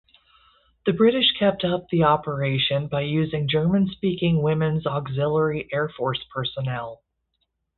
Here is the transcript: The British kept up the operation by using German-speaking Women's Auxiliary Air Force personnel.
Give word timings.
The 0.87 0.93
British 0.93 1.31
kept 1.37 1.63
up 1.63 1.87
the 1.91 2.01
operation 2.05 2.87
by 2.87 3.01
using 3.01 3.47
German-speaking 3.47 4.41
Women's 4.41 4.87
Auxiliary 4.87 5.69
Air 5.71 5.89
Force 5.89 6.25
personnel. 6.33 7.03